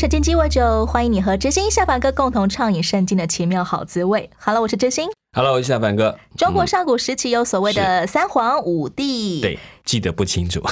[0.00, 4.30] 圣经鸡尾酒，欢迎你和知心下凡哥共同畅饮圣经的奇妙好滋味。
[4.38, 5.06] Hello，我是知心。
[5.36, 6.18] Hello，我是下凡哥。
[6.38, 10.62] 中国上古时期有所谓的三皇五帝，对，记得不清楚，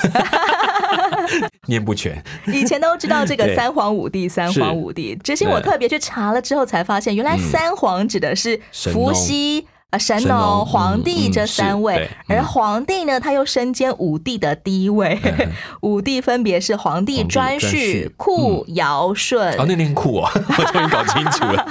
[1.68, 2.24] 念不全。
[2.46, 5.14] 以前都知道这个三皇五帝，三皇五帝。
[5.16, 9.66] 知心我特别去查了之后才发现，原来嗯三皇指的是伏羲。
[9.90, 15.18] 呃，神神农农、皇帝嗯这三位，而嗯皇帝呢，他又身兼五帝的第一位，
[15.80, 19.38] 五帝分别是皇帝皇帝颛颛顼顼、库、尧、舜。
[19.58, 20.28] 哦，那念酷哦，
[20.58, 21.66] 我终于搞清楚了，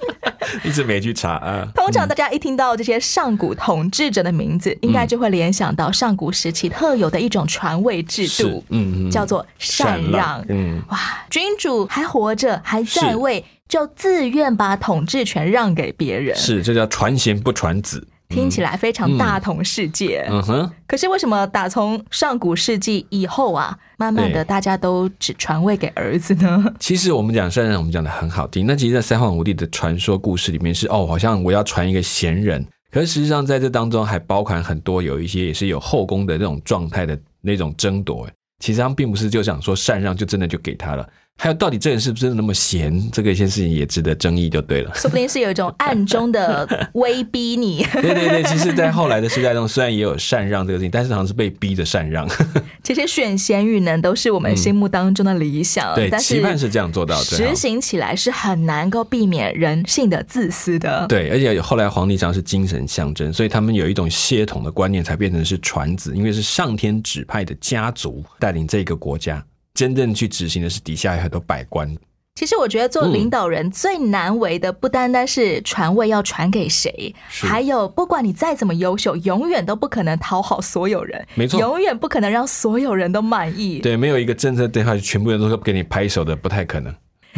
[0.64, 1.68] 一直没去查啊。
[1.74, 10.42] 通常大家一听到这些上古统治者的名字，应该就会联想到上古时期特有的一种传位制度，嗯嗯叫做禅让。
[10.48, 18.06] 嗯，哇，君主还活着，还在位，就自愿把统治权让给别人，是，这叫传贤不传子。
[18.28, 20.24] 听起来非常大同世界。
[20.30, 26.64] 嗯哼，可是为什么打从上古世纪以后啊，慢慢的大家都只传位给儿子呢？
[26.78, 28.66] 其实我们讲善人，我们讲的很好听。
[28.66, 38.26] 那其实，在三皇五帝的传说故事里面是哦，好像我要传一个贤人，可是实际上在这当中还包含很多有一些也是有后宫的那种状态的那种争夺。
[38.26, 41.08] 哎其实他们并不是就想说禅让就真的就给他了，
[41.42, 44.92] 还有到底这人是不是那么闲，这个一件事情也值得争议，就对了。
[44.94, 47.82] 说不定是有一种暗中的 威逼你。
[47.94, 52.28] 对对对，其实，在后来的时代中，虽然也有禅让这个事情，但是好像是被逼着禅让。
[52.84, 57.56] 其实选贤与能都是我们心目当中的理想，对，但期盼是这样做到最好实。
[57.56, 61.06] 行起来是很难够避免人性的自私的。
[61.08, 69.42] 对，而且后来皇帝常是精神象征，所以他们有一种血统的观念，才变成是传子，因为是上天指派的家族带领这个国家，
[69.74, 71.96] 真正去执行的是底下有很多百官。
[72.36, 83.80] 其实我觉得做领导人最难为的，不单单是传位要传给谁，是还有不管你再怎么优秀，永远都不可能讨好所有人，没错永远不可能让所有人都满意。
[83.80, 86.94] 对，没有一个政策对他全部人都给你拍手的，不太可能。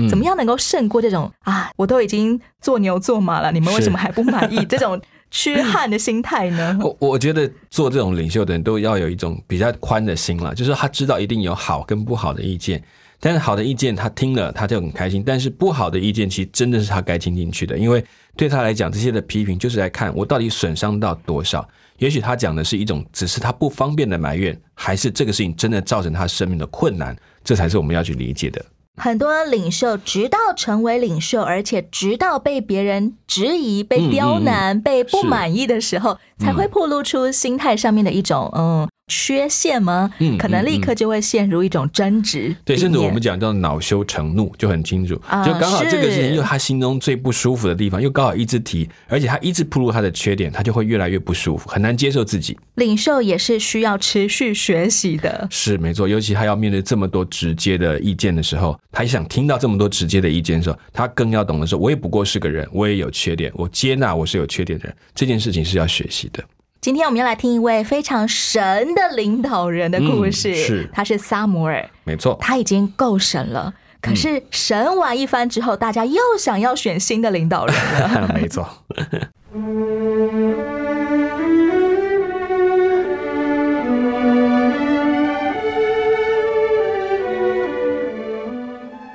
[0.08, 1.70] 怎么样能够胜过这种啊？
[1.76, 4.64] 我都已经做牛做马了，你们为什么还不满意？
[4.66, 5.00] 这种
[5.32, 6.78] 缺憾的心态呢？
[6.80, 12.80] 我我觉得做这种领袖的人都要有一种比较宽的心了，就是他知道一定有好跟不好的意见，
[13.18, 18.04] 但是好的意见他听了他就很开心，但是不好的意见其实真的是他该听进去的，因为
[18.36, 21.66] 对他来讲这些的批评就是来看我到底损伤到多少。
[21.98, 28.62] 也许他讲的是一种只是他不方便的埋怨，还是这个事情真的造成他生命的困难，这才是我们要去理解的。
[29.00, 40.10] 很多领袖直到成为领袖，而且直到被别人质疑、被刁难、被不满意的时候，才会暴露出心态上面的一种嗯缺陷吗？
[40.20, 42.54] 嗯可能立刻就会陷入一种争执。
[42.64, 52.56] 对，甚至我们讲叫恼羞成怒就很清楚，啊就刚好这个事是情又他心中最不舒服的地方，又刚好一直提，而且他一直铺露他的缺点，他就会越来越不舒服，很难接受自己。
[52.76, 55.46] 领袖也是需要持续学习的。
[55.50, 66.42] 是没错，尤其他要面对这么多直接的意见的时候，他想听到这么多直接的意见的时候，他更要懂得说，我也不过是个人，我也有缺点，我接纳我是有缺点的人，这件事情是要学习的。
[66.82, 73.72] 今天我们要来听一位非常神的领导人的故事，嗯是他是撒摩尔，没错，他已经够神了。
[74.00, 78.28] 可是神完一番之后，大家又想要选新的领导人了。
[78.34, 78.68] 没错。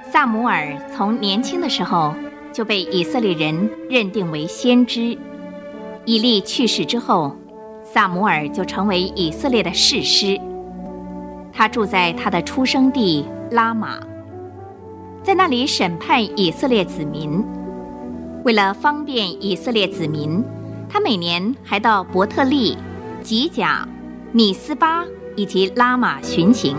[0.10, 2.16] 萨姆尔从年轻的时候
[2.54, 5.18] 就被以色列人认定为先知。
[6.06, 7.36] 以利去世之后，
[7.94, 10.40] 萨姆尔就成为以色列的士师。
[11.54, 13.98] 他住在他的出生地拉玛，
[15.24, 17.44] 在那里审判以色列子民。
[18.44, 20.44] 为了方便以色列子民，
[20.90, 22.78] 他每年还到伯特利、
[23.22, 23.88] 吉甲、
[24.32, 25.06] 米斯巴
[25.36, 26.76] 以及拉玛巡行。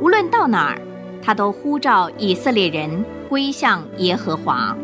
[0.00, 0.80] 无论到哪儿，
[1.22, 4.76] 他都呼召以色列人归向耶和华。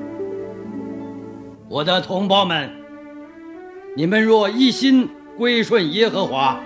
[1.68, 2.70] 我的同胞们，
[3.96, 6.58] 你们若一心归顺耶和华，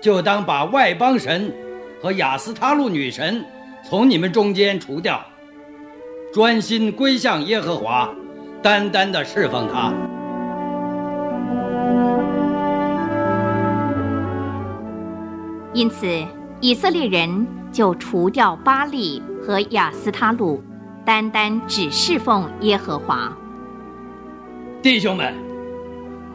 [0.00, 1.52] 就当把外邦神
[2.00, 3.44] 和亚斯他路女神
[3.84, 5.20] 从你们中间除掉，
[6.32, 8.08] 专心归向耶和华，
[8.62, 9.92] 单单的侍奉他。
[15.72, 16.06] 因此，
[16.60, 20.62] 以色列人就除掉巴利和亚斯他路，
[21.04, 23.36] 单单只侍奉耶和华。
[24.82, 25.34] 弟兄们，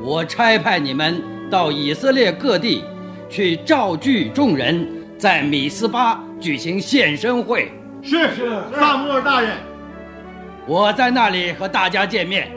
[0.03, 2.83] 我差派你们到以色列各地
[3.29, 7.71] 去召聚众人，在米斯巴举行献身会。
[8.01, 9.51] 是是，萨摩尔大人，
[10.65, 12.51] 我在那里和大家见面。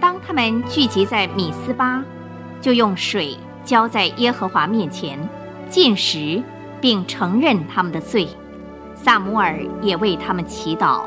[0.00, 2.02] 当他们聚集在米斯巴，
[2.62, 5.18] 就用水浇在耶和华面前，
[5.68, 6.42] 进食，
[6.80, 8.26] 并承认他们的罪。
[9.06, 11.06] 萨姆尔也为他们祈祷。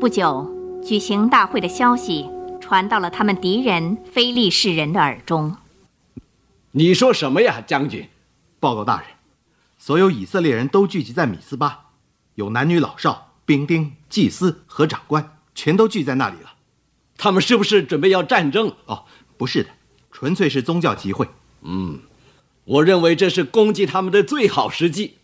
[0.00, 0.52] 不久，
[0.84, 2.28] 举行大会的消息
[2.60, 5.56] 传到了他们敌人非利士人的耳中。
[6.72, 8.08] 你说什么呀，将军？
[8.58, 9.06] 报告大人，
[9.78, 11.90] 所有以色列人都聚集在米斯巴，
[12.34, 16.54] 有男女老少、兵丁、祭司和长官，全都聚在那里了。
[17.16, 18.74] 他们是不是准备要战争？
[18.86, 19.04] 哦，
[19.36, 19.70] 不是的，
[20.18, 21.28] 纯粹是宗教集会。
[21.60, 22.00] 嗯，
[22.64, 25.18] 我认为这是攻击他们的最好时机。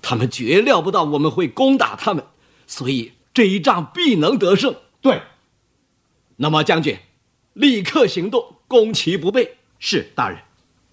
[0.00, 2.24] 他们绝料不到我们会攻打他们，
[2.66, 4.76] 所以这一仗必能得胜。
[5.02, 5.20] 对，
[6.36, 6.96] 那么将军，
[7.52, 9.58] 立刻行动，攻其不备。
[9.78, 10.38] 是大人。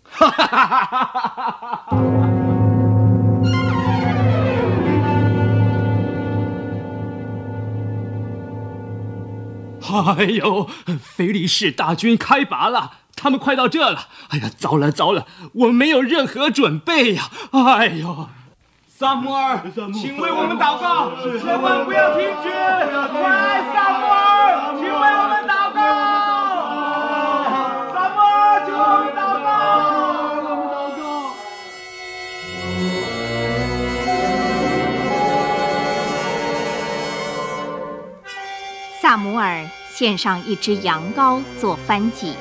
[0.03, 1.31] 哈哈哈哈哈
[9.79, 10.15] 哈！
[10.17, 10.69] 哎呦，
[11.01, 14.07] 菲利士大军开拔了，他们快到这了。
[14.29, 17.29] 哎呀，糟了糟了，我们没有任何准备呀！
[17.51, 18.29] 哎呦，
[18.87, 19.61] 萨摩尔，
[19.93, 22.49] 请为我们祷告，千万不要停止！
[23.11, 25.79] 快，萨摩尔，请为我们祷告。
[27.93, 29.49] 萨摩尔，请为我们祷告。
[39.01, 42.35] 萨摩尔献上一只羊羔做翻祭，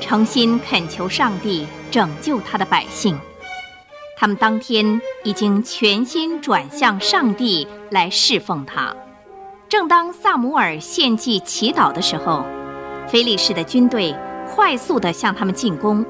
[0.00, 3.18] 诚心恳求上帝拯救他的百姓。
[4.16, 8.94] 他们当天已经全心转向上帝来侍奉他。
[9.68, 12.44] 正当萨姆尔献祭祈祷的时候，
[13.06, 14.14] 菲利士的军队
[14.46, 16.04] 快速地向他们进攻。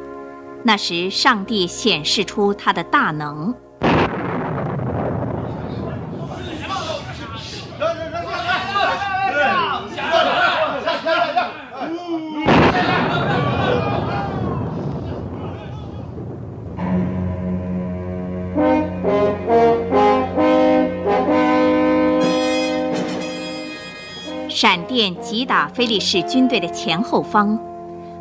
[0.62, 3.54] 那时，上帝显示出他的大能。
[24.98, 27.56] 便击打菲利士军队的前后方，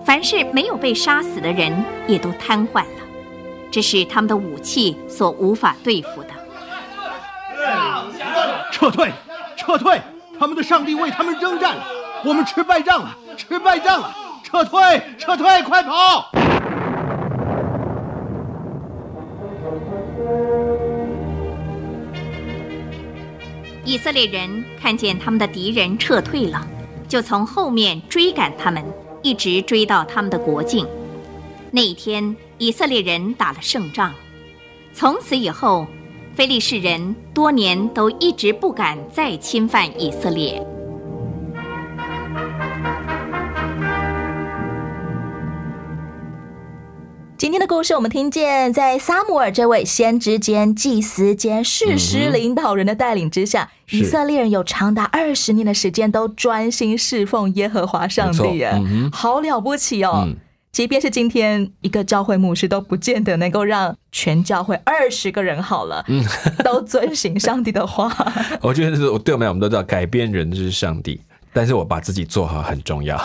[0.05, 1.73] 凡是没有被杀死的人
[2.07, 3.01] 也都瘫痪了，
[3.71, 6.29] 这是他们的武器所无法对付的。
[8.71, 9.11] 撤退，
[9.55, 9.99] 撤退！
[10.39, 11.77] 他们的上帝为他们征战，
[12.23, 14.13] 我们吃败仗了，吃败仗了！
[14.43, 16.29] 撤退，撤退，快跑！
[23.87, 26.67] 以色列人看见他们的敌人撤退了，
[27.07, 28.83] 就从后面追赶他们，
[29.23, 30.85] 一直追到他们的国境。
[31.71, 34.13] 那一天，以色列人打了胜仗。
[34.91, 35.87] 从此以后，
[36.35, 40.61] 非利士人多年都一直不敢再侵犯以色列。
[47.37, 60.27] 今天的故事，我们听见在撒母耳这位先知兼祭司兼士师领导人的带领之下，以色列人有长达二十年的时间都专心侍奉耶和华上帝，哎，好了不起哦！
[60.71, 66.03] 即便是今天一个教会牧师都不见得能够让全教会二十个人好了，
[66.65, 68.11] 都遵行上帝的话。
[68.61, 71.21] 我觉得是对我们来，我们都知道改变人就是上帝。
[71.57, 73.19] 但是我把自己做好很重要。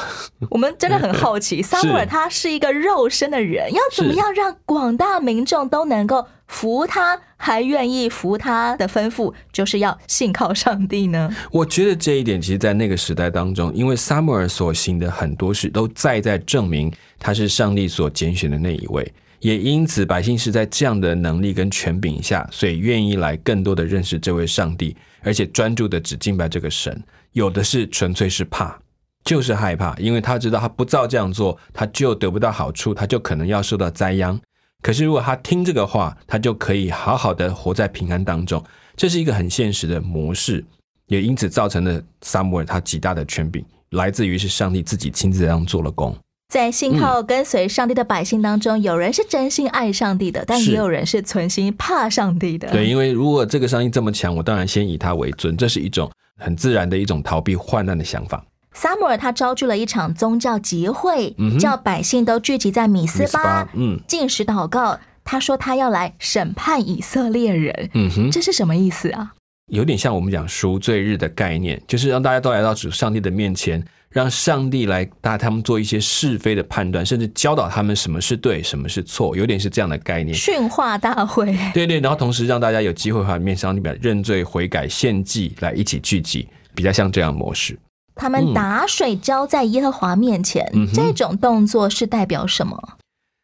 [0.48, 11.30] 我们真的很好奇，撒母耳他是一个肉身的人，要怎么样让广大民众都能够服他，还愿意服他的吩咐，就是要信靠上帝呢？
[11.50, 19.12] 我觉得这一点，其实，在那个时代当中，因为撒母耳所行的很多事，都在在证明他是上帝所拣选的那一位，
[19.42, 27.02] 也因此百姓是在这样的能力跟权柄下，所以愿意来更多的认识这位上帝，而且专注的只敬拜这个神。
[27.32, 28.78] 有的是纯粹是怕，
[29.24, 34.40] 就是害怕，因为他知道他不照这样做，他就得不到好处，他就可能要受到灾殃。
[34.80, 38.62] 可是如果他听这个话，他就可以好好的活在平安当中。
[38.94, 40.64] 这是一个很现实的模式，
[41.06, 46.16] 也因此造成了撒母耳他极大的权柄，来自于是上帝自己亲自这样做了工。
[46.52, 52.70] 在信靠跟随上帝的百姓当中，有人是真心爱上帝的，但也有人是存心怕上帝的。
[52.70, 58.44] 对，因为如果这个上帝这么强，我当然先以他为尊，这是一种很自然的一种逃避患难的想法。
[58.74, 65.00] 撒母耳他召集了一场宗教集会，嗯叫百姓都聚集在米斯巴巴，嗯进食祷告。
[65.24, 69.32] 他说他要来审判以色列人，嗯哼，这是什么意思啊？
[69.68, 80.36] 有点像我们讲赎罪日的概念，就是让大家都来到主上帝的面前，让上帝来带他们做一些是非的判断，甚至教导他们什么是对，什么是错，有点是这样的概念。
[80.36, 87.78] 训话大会，对对，然后同时让大家有机会和面上帝表认罪悔改献祭来一起聚集，比较像这样模式。
[88.14, 92.78] 他们打水浇在耶和华面前，这种动作是代表什么？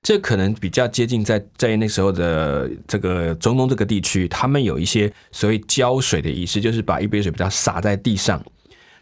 [0.02, 8.40] 这可能比较接近在在那时候的这个中东这个地区，他们有一些所谓浇水的仪式，就是把一杯水比较洒在地上。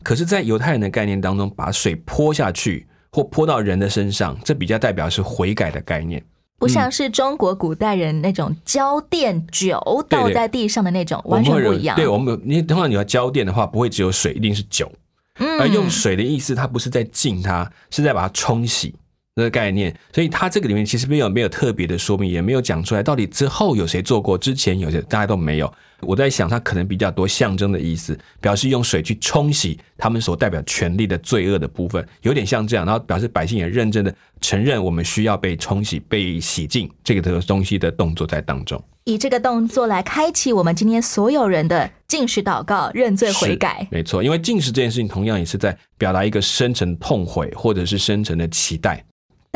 [0.02, 6.22] 可是，在犹太人的概念当中，把水泼下去或泼到人的身上，这比较代表是悔改的概念。
[6.58, 11.94] 不像是中国古代人那种浇奠酒倒在地上的那种，完全不一样。
[11.96, 14.90] 对我们，你通常你要浇奠的话，不会只有水，一定是酒。
[15.38, 18.94] 嗯而用水的意思，它不是在浸它，是在把它冲洗
[19.36, 19.94] 这个概念。
[20.12, 25.72] 所以它这个里面其实没有没有特别的说明，也没有讲出来到底之后有谁做过，之前有谁大家都没有。
[26.00, 32.84] 我在想，它可能比较多象征的意思，表示用水去冲洗他们所代表权力的罪恶的部分，有点像这样。
[32.84, 38.82] 然后表示百姓也认真的承认我们需要被冲洗、被洗净这个的东西的动作在当中。
[39.04, 43.86] 以这个动作来开启我们今天所有人的进食祷告、认罪悔改。
[43.90, 49.02] 没错，因为进食这件事情，同样也是在表达一个深沉痛悔，或者是深沉的期待。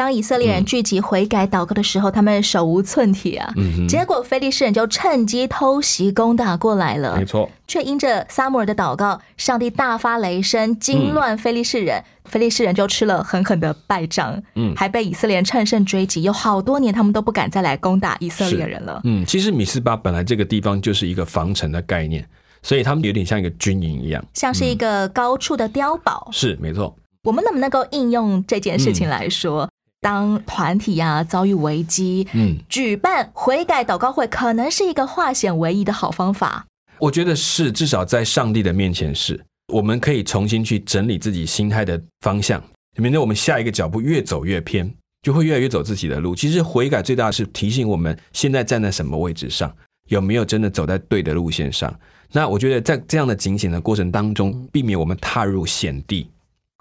[0.01, 3.53] 当以色列人聚集悔改祷告的时候，他们手无寸铁啊。
[3.59, 7.19] 嗯结果非利士人就趁机偷袭攻打过来了。
[7.19, 19.03] 没错，却因着撒母耳的祷告，上帝大发雷声，惊乱非利士人，非利士人就吃了狠狠的败仗，嗯还被以色列人乘胜追击，有好多年他们都不敢再来攻打以色列人了。
[19.05, 22.27] 嗯，其实米斯巴本来这个地方就是一个防城的概念，
[22.63, 24.25] 所以他们有点像一个军营一样。
[24.33, 29.69] 像是一个高处的碉堡，是没错，我们能不能够应用这件事情来说？
[30.01, 36.67] 当团体呀、遭遇危机，嗯，举办悔改祷告会，可能是一个化险为夷的好方法。
[36.99, 39.39] 我觉得是，至少在上帝的面前是，
[39.73, 42.63] 我们可以重新去整理自己心态的方向，
[42.97, 44.93] 免得我们下一个脚步越走越偏，
[45.23, 46.35] 就会越来越走自己的路。
[46.35, 49.75] 其实悔改最大的是提醒我们现在站在什么位置上，
[50.09, 51.95] 有没有真的走在对的路线上。
[52.33, 56.31] 那我觉得在这样的警醒的过程当中，避免我们踏入险地。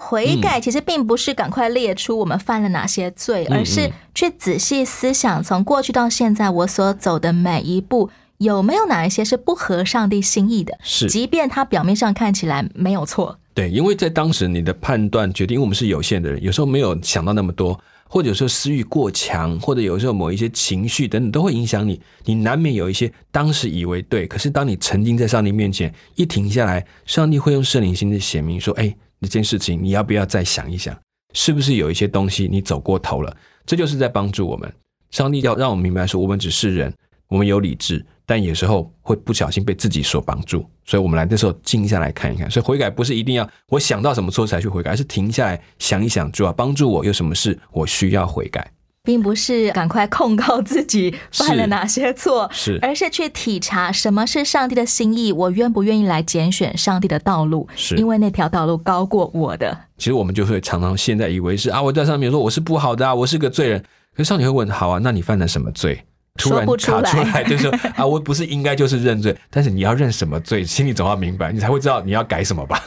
[0.01, 10.79] 悔改其实并不是赶快列出我们犯了哪些罪，嗯而是去仔细思想，从过去到现在我所走的每一步，有没有哪一些是不合上帝心意的？
[10.81, 11.07] 是。
[11.09, 17.77] 即便他表面上看起来没有错，对，因为在当时你的判断决定，因为我们是有限的人，有时候没有想到那么多，
[18.07, 30.97] 或者说私欲过强，或者有时候某一些情绪等等都会影响你，你难免有一些当时以为对，可是当你沉浸在上帝面前一停下来，上帝会用圣灵心的显明说：“哎，这件事情你要不要再想一想，
[31.33, 33.35] 是不是有一些东西你走过头了？”
[33.65, 34.71] 这就是在帮助我们。
[35.11, 36.93] 上帝要让我们明白说，我们只是人，
[37.27, 42.49] 我们有理智，但有时候会不小心被自己所绑住，所以我们来的时候静下来看一看。
[42.49, 48.71] 所以悔改不是一定要我想到什么错才去悔改，而是停下来想一想，主要帮助我有什么事我需要悔改。
[49.09, 59.75] 并不是赶快控告自己犯了哪些错，是而是去体察什么是上帝的心意，我愿不愿意来拣选上帝的道路，是因为那条道路高过我的。
[59.97, 63.79] 其实我们就会常常现在以为是啊，我在上面说我是不好的啊，我是个罪人。
[64.15, 66.05] 可是上帝会问，好啊，那你犯了什么罪？
[66.35, 72.79] 突然说不出来卡出来，就是说 啊，我不是应该就是认罪，但是你要认什么罪，心里总要明白，你才会知道你要改什么吧。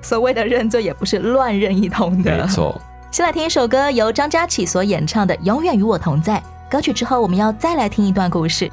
[0.00, 2.38] 所谓的认罪，也不是乱认一通的。
[2.38, 2.80] 没错。
[3.10, 6.34] 先来听一首歌，由张佳琪所演唱的《永远与我同在》。
[6.70, 8.70] 歌曲之后，我们要再来听一段故事。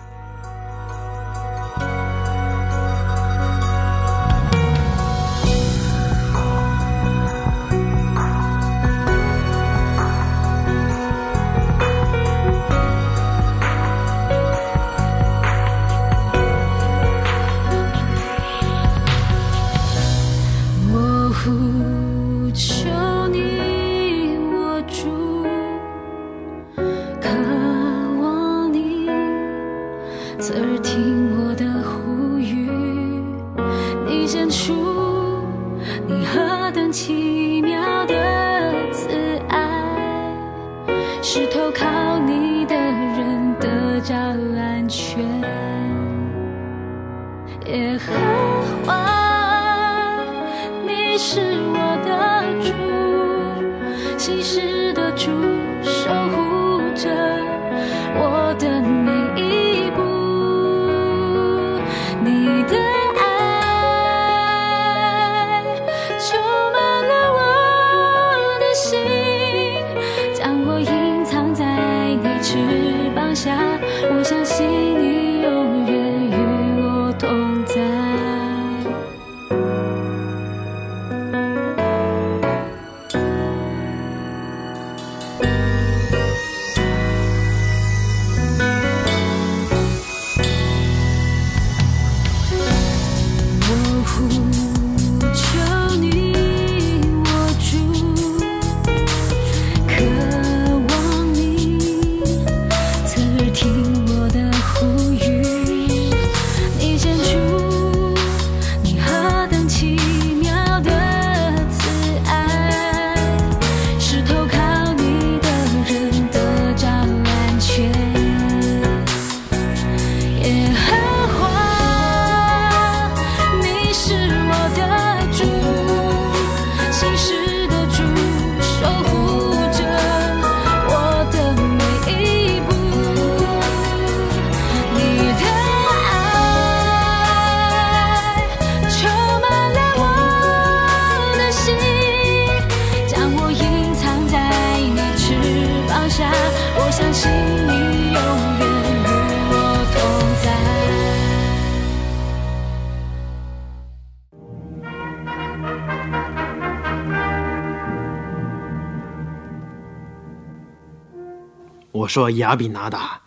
[162.04, 163.22] 我说亚比拿达，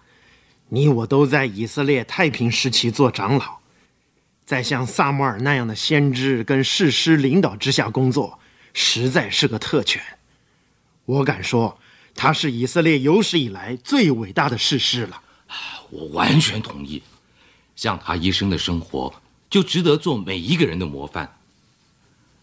[0.68, 3.59] 你我都在以色列太平时期做长老，
[4.45, 8.38] 在像萨摩尔那样的先知跟士师领导之下工作，
[8.75, 10.02] 实在是个特权。
[11.06, 11.78] 我敢说，
[12.14, 15.23] 他是以色列有史以来最伟大的士师了。
[15.90, 17.02] 我完全同意，
[17.76, 19.14] 像他一生的生活，
[19.49, 21.38] 就值得做每一个人的模范。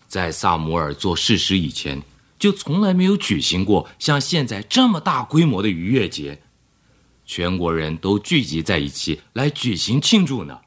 [0.08, 2.02] 在萨摩尔做士师以前，
[2.44, 6.42] 就从来没有举行过像现在这么大规模的逾越节，
[7.26, 10.60] 全国人都聚集在一起来举行庆祝呢。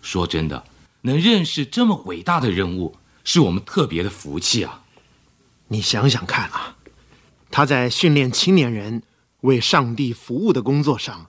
[0.00, 0.64] 说真的，
[1.02, 4.84] 能认识这么伟大的人物，是我们特别的福气啊！
[5.68, 6.78] 你想想看啊，
[7.50, 9.02] 他在训练青年人
[9.42, 11.26] 为上帝服务的工作上，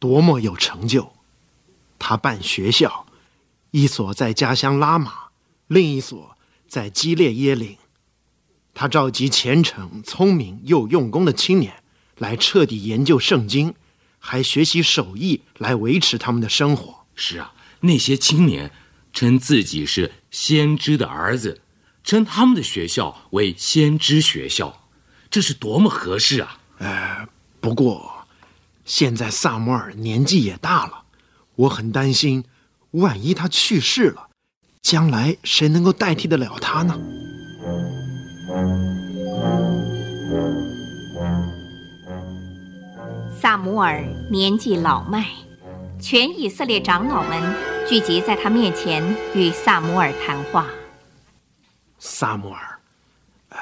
[0.00, 1.12] 多么有成就！
[2.00, 3.06] 他办学校，
[3.70, 5.12] 一所在家乡拉玛，
[5.68, 7.76] 另一所在基列耶岭。
[8.74, 11.72] 他召集虔诚、聪明又用功的青年
[12.18, 13.72] 来彻底研究圣经，
[14.18, 17.06] 还学习手艺来维持他们的生活。
[17.14, 18.72] 是啊，那些青年
[19.12, 21.60] 称自己是先知的儿子，
[22.02, 24.88] 称他们的学校为先知学校，
[25.30, 26.58] 这是多么合适啊！
[26.78, 27.28] 呃，
[27.60, 28.26] 不过
[28.84, 31.04] 现在萨摩尔年纪也大了，
[31.54, 32.44] 我很担心，
[32.90, 34.28] 万一他去世了，
[34.82, 36.98] 将来谁能够代替得了他呢？
[43.40, 45.26] 萨姆尔年纪老迈，
[46.00, 47.54] 全以色列长老们
[47.88, 49.02] 聚集在他面前，
[49.34, 50.66] 与萨姆尔谈话。
[51.98, 52.78] 萨摩尔，
[53.50, 53.58] 呃，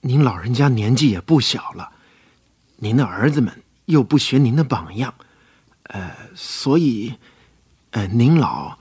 [0.00, 1.90] 您老人家年纪也不小了，
[2.76, 5.14] 您的儿子们又不学您的榜样，
[5.84, 7.14] 呃，所以，
[7.92, 8.78] 呃，您老，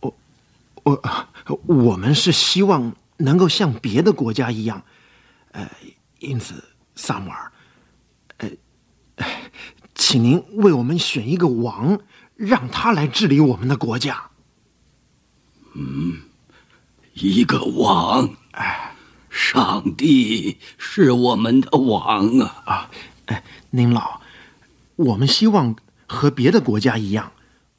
[0.00, 0.14] 我，
[0.82, 4.82] 我，我们是希望能够像别的国家一样，
[5.52, 5.70] 呃，
[6.18, 6.62] 因此，
[6.94, 7.52] 萨姆尔，
[8.38, 9.26] 呃，
[9.94, 12.00] 请您为我们选一个王，
[12.36, 14.30] 让他来治理我们的国家。
[15.74, 16.22] 嗯，
[17.14, 18.94] 一个王，哎，
[19.28, 22.62] 上帝是我们的王啊！
[22.64, 22.90] 啊，
[23.26, 24.20] 哎，您老，
[24.96, 25.76] 我们希望
[26.08, 27.32] 和别的国家一样，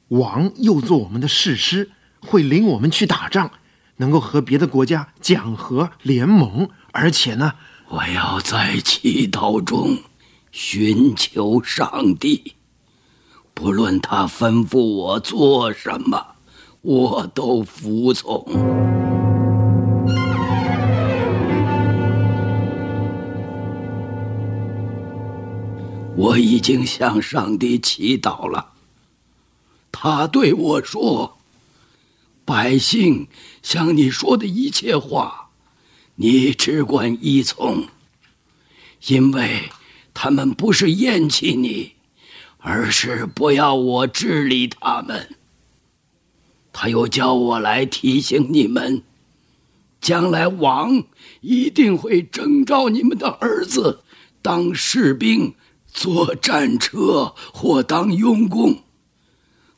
[0.08, 3.50] 王又做我们的士师，会领我们去打仗，
[3.96, 7.54] 能够和别的国家讲和联盟，而且呢，
[7.88, 9.98] 我要在祈祷中
[10.50, 12.54] 寻求上帝，
[13.54, 16.26] 不论他吩咐我做什么，
[16.80, 18.44] 我都服从。
[26.14, 28.72] 我已经向上帝祈祷了，
[29.90, 31.38] 他对我说
[32.44, 33.26] ：“百姓
[33.62, 35.50] 向你说的一切话，
[36.16, 37.86] 你只管依从，
[39.06, 39.70] 因为
[40.12, 41.92] 他们不是厌弃你，
[42.58, 45.36] 而是不要我治理他们。”
[46.74, 49.02] 他又叫我来提醒你们，
[50.00, 51.04] 将来王
[51.42, 54.02] 一定会征召你们的儿子
[54.40, 55.54] 当士兵、
[55.86, 58.82] 坐战车或当佣工。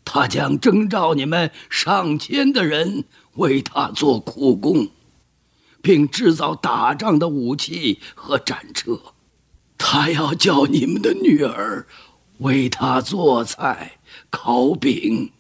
[0.05, 4.89] 他将征召你们上千的人为他做苦工，
[5.83, 9.01] 并制造打仗的武器和战车。
[9.77, 11.87] 他要叫你们的女儿
[12.39, 13.99] 为他做菜、
[14.31, 15.33] 烤饼，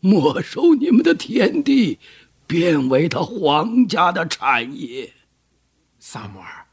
[0.00, 1.98] 没收你们的田地，
[2.46, 5.12] 变为他皇家的产业。
[5.98, 6.66] 萨摩尔，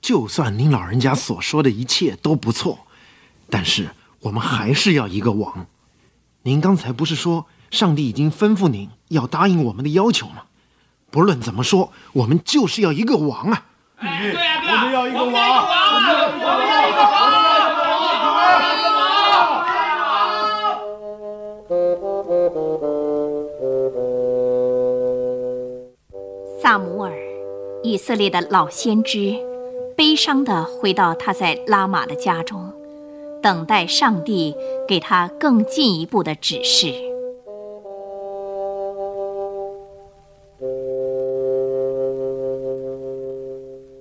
[0.00, 2.86] 就算您老人家所说的一切都不错，
[3.48, 5.66] 但是我们还是要一个王。
[6.42, 10.42] 您刚才不是说上帝已经吩咐您要答应我们的要求吗？
[11.10, 13.66] 不论怎么说，我们就是要一个王啊！
[13.98, 17.62] 对呀对呀，我们要一个王，我们要一个王，我们要一个王，我们要
[17.96, 18.26] 一个
[26.60, 27.12] 萨姆尔，
[27.82, 29.34] 以色列的老先知，
[29.96, 32.70] 悲伤地回到他在拉玛的家中，
[33.42, 34.54] 等待上帝
[34.86, 36.92] 给他更进一步的指示。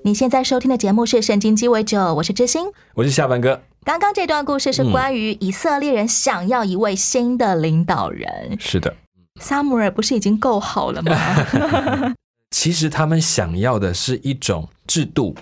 [0.06, 2.68] 你现在收听的节目是《圣经鸡尾酒》，我是知心。
[2.94, 3.60] 我是下半哥。
[3.84, 8.56] 刚刚这段故事是关于以色列人想要一位新的领导人。
[8.60, 8.96] 是的，
[9.42, 12.14] 撒母耳不是已经够好了吗？
[12.56, 15.34] 其实他们想要的是一种制度，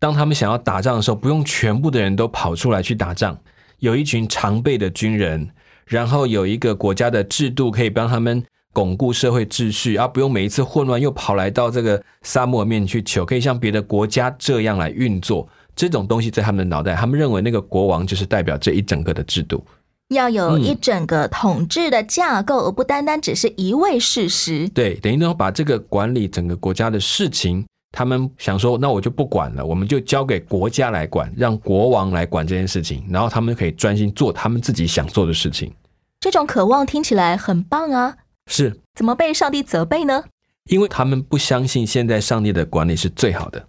[0.00, 3.38] 当他们想要打仗的时候，不用全部的人都跑出来去打仗，
[3.78, 5.48] 有一群常备的军人，
[5.86, 15.48] 然后有一个国家的制度可以帮他们巩固社会秩序，而不用每一次混乱又跑来到这个沙漠面去求，可以像别的国家这样来运作。
[15.74, 19.64] 这种东西在他们的脑袋，他们认为那个国王就是代表这一整个的制度。
[20.08, 24.68] 要有一整个统治的架构，而不单单只是一位事实。
[24.70, 35.70] 对，等于呢把这个管理整个国家的事情，他们想说，那我就不管了，我们就交给国家来管，让国王来管这件事情，然后他们可以专心做他们自己想做的事情。
[36.18, 38.16] 这种渴望听起来很棒啊！
[38.48, 40.24] 是，怎么被上帝责备呢？
[40.64, 43.68] 因为他们不相信现在上帝的管理是最好的，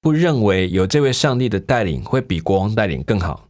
[0.00, 3.48] 不认为有这位上帝的带领会比国王带领更好。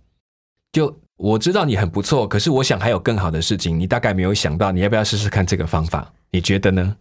[0.73, 6.11] 就我知道你很不错，可是我想还有更好的事情，你大概没有想到，你要不要试试看这个方法？
[6.31, 6.97] 你觉得呢？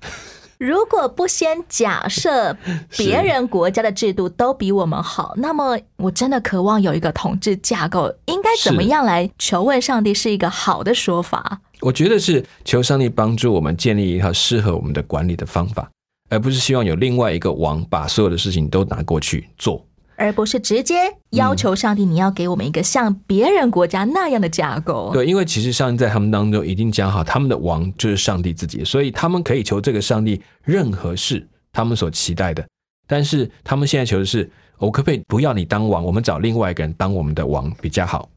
[0.58, 2.56] 如果不先假设
[2.98, 11.60] 别人国家的制度都比我们好，那么我真的渴望有一个统治架构，应该怎么样来求问上帝是一个好的说法？
[11.82, 15.90] 我觉得是求上帝帮助我们建立一套适合我们的管理的方法，
[16.30, 19.86] 而不是希望有另外一个王把所有的事情都拿过去做。
[20.18, 20.96] 而不是直接
[21.30, 25.12] 要求上帝，你要给我们一个像别人国家那样的架构。
[25.14, 32.66] 对，因为其实上帝在他们当中已经讲好，他们的王就是上帝自己，所以他们可以求这个上帝任何事，他们所期待的。
[33.08, 34.50] 但是他们现在求的是，
[34.80, 38.28] 我可不可以不要你当王，我们找另外一个人当我们的王比较好？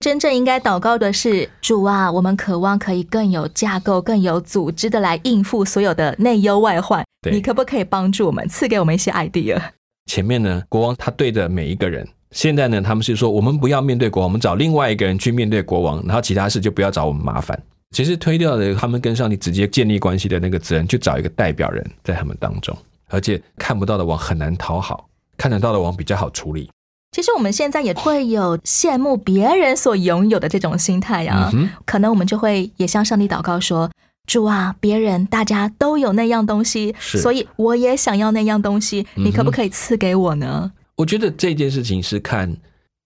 [0.00, 7.04] 真正应该祷告的是，主啊，我们渴望可以更有架构、更有组织的来应付所有的内忧外患。
[7.30, 9.60] 你可不可以帮助我们，赐给我们一些 idea？
[10.08, 12.08] 前面呢，国王他对着每一个人。
[12.30, 17.58] 现在呢，他们是说，我们不要面对国王，我们找另外一个人去面对国王，然后其他事就不要找我们麻烦。
[17.90, 22.76] 其实推掉了他们跟上帝直接建立关系的那个责任，就找一个代表人在他们当中。
[23.08, 26.70] 而且看不到的王很难讨好，看得到的王比较好处理。
[27.12, 31.50] 其实我们现在也会有羡慕别人所拥有的这种心态呀，
[31.86, 33.90] 可能我们就会也向上帝祷告说。
[34.28, 40.70] 主啊，别人大家都有那样东西，所以我也想要那样东西，你可不可以赐给我呢？
[40.96, 42.54] 我觉得这件事情是看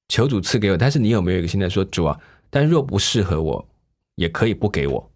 [0.09, 2.19] 求主赐给我，但是你有没有一个心态说，主啊，
[2.51, 3.65] 但若不适合我，
[4.17, 5.11] 也可以不给我。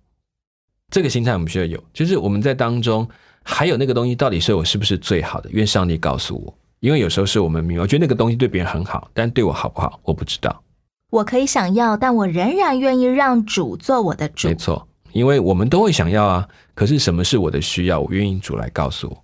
[0.90, 3.06] 这个心态我们需要有，就是我们在当中
[3.42, 5.50] 还有那个东西到底是我是不是最好的？
[5.50, 10.62] 愿上帝告诉我，因为有时候是我们明，我觉得那个东西对别人很好，但对我好不好，我不知道。
[11.10, 14.46] 我可以想要，但我仍然愿意让主做我的主。
[14.46, 14.85] 没错。
[15.16, 18.00] 因为我们都会想要啊，可是什么是我的需要？
[18.00, 19.22] 我愿意主来告诉我。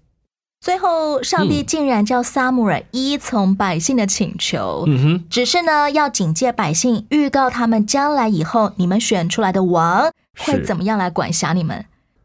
[0.61, 11.85] 最后，上帝竟然叫撒母耳依从百姓的请求，嗯哼，只是呢要警戒百姓，预告他们将来以后你们选出来的王会怎么样来管辖你们。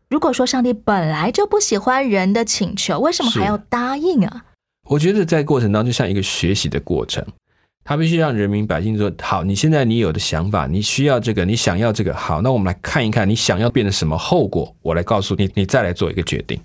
[0.09, 4.45] 如果说上帝本来就不喜欢人的请求，为什么还要答应啊？
[4.89, 7.25] 我觉得在过程当中，就像一个学习的过程。
[7.87, 14.75] 他必须让人民百姓说：“好，你现在你有的想法，你需要这个，你想要这个，好，那我们来看一看，你想要变成什么后果？
[14.81, 16.59] 我来告诉你，你再来做一个决定。”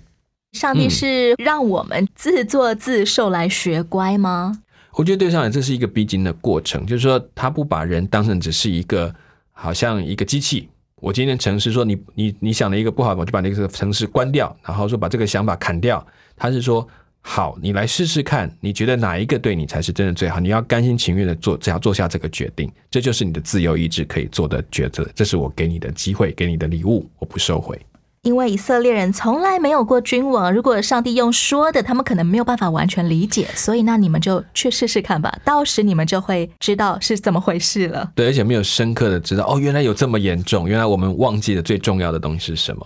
[0.51, 4.59] 上帝是让我们自作自受来学乖吗？
[4.95, 9.15] 我觉得对上来这是一个必经的过程，就是说他不把人当成只是一个
[9.53, 10.67] 好像一个机器。
[10.97, 16.05] 我今天城市说你你你想了一个不好，我就把那个城市关掉，然后说把这个想法砍掉。
[16.35, 16.85] 他是说。
[17.25, 20.39] 好，你来试试看，你觉得哪一个对你才是真的最好？
[20.39, 25.07] 你要甘心情愿的做，只要做下这个决定，这就是你的自由意志可以做的抉择。
[25.15, 27.79] 这是我给你的机会，给你的礼物，我不收回。
[28.23, 38.11] 因为以色列人从来没有过君王，如果上帝用说的，他们可能没有办法完全理解，所以那你们就去试试看吧，到时你们就会知道是怎么回事了。
[38.15, 42.85] 对，而且没有深刻的知道，哦，原来有这么严重，原来我们忘记了最重要的东西是什么。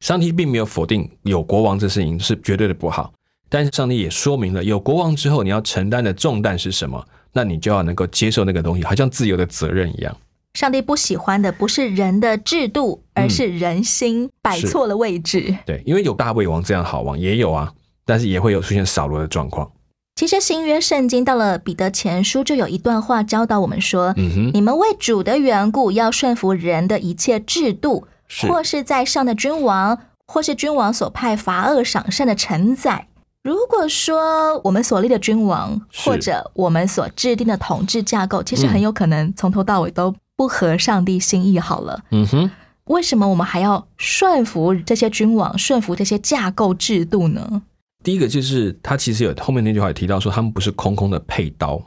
[0.00, 3.12] 上帝并没有否定有国王这事情是绝对的不好。
[3.48, 7.04] 但是上帝也说明了，有国王之后，你要承担的重担是什么？
[7.32, 10.16] 那你就要能够接受那个东西，好像自由的责任一样。
[10.54, 15.54] 上帝不喜欢的不是人的制度，而是人心摆错了位置。
[15.66, 17.72] 对，因为有大卫王这样好王也有啊，
[18.06, 19.70] 但是也会有出现扫罗的状况。
[20.14, 24.14] 其实新约圣经到了彼得前书，就有一段话教导我们说：
[24.54, 28.06] 你们为主的缘故，要顺服人的一切制度，
[28.48, 33.08] 或是在上的君王，或是君王所派罚恶赏善的臣宰。
[33.46, 41.56] 如果说我们所立的君王，或者我们所制定的统治架构，其实很有可能从头到尾都不合上帝心意。
[41.56, 42.50] 好了，嗯哼，
[42.86, 47.62] 为什么我们还要顺服这些君王，顺服这些架构制度呢？
[48.02, 51.80] 第一个就是他其实有后面那句话也提到说，他们不是空空的配刀，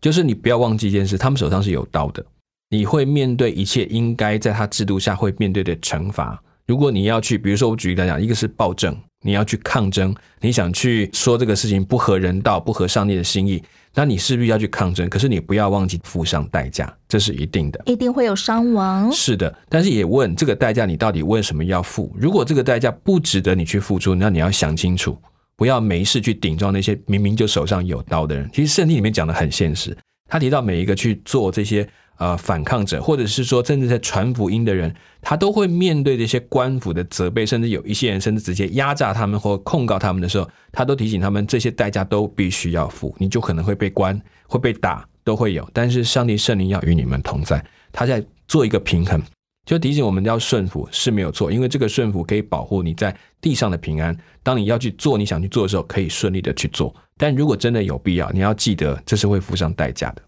[0.00, 2.24] 就是你不要忘记一件事，他们手上是有刀的，
[2.70, 6.42] 你会面对一切应该在他制度下会面对的惩罚。
[6.66, 8.96] 如果你要去，比如说我举例来讲，一个是暴政。
[9.22, 13.62] 你要去抗争，你想去说这个事情不合人道、不合上帝的心意，
[13.94, 15.08] 那你势必要去抗争。
[15.08, 19.10] 可是你不要忘记付上代价，这是一定的，一定会有伤亡。
[19.12, 22.14] 是的，但是也问这个代价，你到底为什么要付？
[22.18, 25.16] 如果这个代价不值得你去付出，那你要想清楚，
[25.56, 28.50] 不要没事去顶撞那些明明就手上有刀的人。
[28.52, 29.96] 其实圣经里面讲的很现实，
[30.28, 31.88] 他提到每一个去做这些。
[32.18, 45.68] 呃，反抗者，或者是说，甚至在传福音的人，他都会面对这些官府的责备，甚至有一些人甚至直接压榨他们或控告他们的时候，他都提醒他们，这些代价都必须要付，你就可能会被关，会被打，都会有。
[45.72, 49.20] 但是上帝圣灵要与你们同在，他在做一个平衡，
[49.66, 54.16] 就提醒我们要顺服是没有错，因为这个顺服可以保护你在地上的平安。
[54.44, 56.94] 当你要去做你想去做的时候，可以顺利的去做。
[57.16, 60.22] 但如果真的有必要，你要记得这是会付上代价的。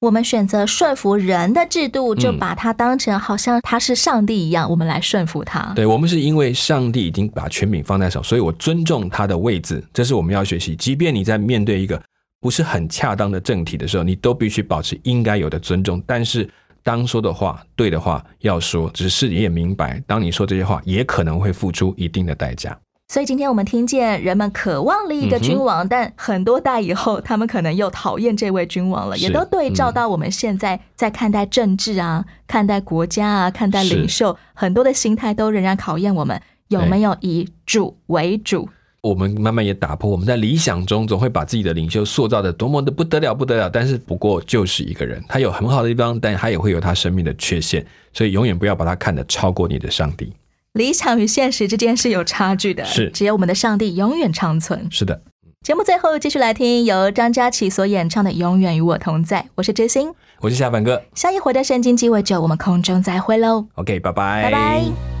[0.00, 5.72] 我们选择顺服人的制度，就把它当成好像他是上帝一样，我们来顺服他。
[5.74, 10.76] 对，我们是因为上帝已经把权柄放在手，所以我尊重他的位置，这是我们要学习。
[10.76, 12.00] 即便你在面对一个
[12.42, 16.02] 不是很恰当的政体的时候，你都必须保持应该有的尊重。
[16.06, 16.46] 但是，
[16.82, 22.78] 当说的话对的话要说，只是你也明白，当你说这些话，也可能会付出一定的代价。
[23.08, 38.68] 所以今天我们听见人们渴望立一个君王，但很多代以后，他们可能又讨厌这位君王了，也都对照到我们现在在看待政治啊、看待国家啊、看待领袖，很多的心态都仍然考验我们有没有以主为主。
[39.02, 50.32] 我们慢慢也打破我们在理想中总会把自己的领袖塑造的多么的不得了、不得了，但是不过就是一个人，他有很好的地方，但他也会有他生命的缺陷，所以永远不要把他看得超过你的上帝。
[50.76, 54.86] 理想与现实之间是有差距的，是只有我们的上帝永远长存。
[54.90, 55.22] 是的，
[55.62, 59.40] 节目最后继续来听由张佳琪所演唱的《永远与我同在》。
[59.56, 61.02] 我是知心，我是下凡哥。
[61.14, 63.66] 下一回的圣经鸡尾酒，我们空中再会喽。
[63.74, 65.15] OK，拜拜，拜拜。